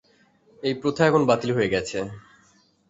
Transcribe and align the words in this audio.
এই 0.63 0.75
প্রথা 0.81 1.01
এখন 1.05 1.21
বাতিল 1.29 1.51
হয়ে 1.57 1.73
গেছে। 1.73 1.97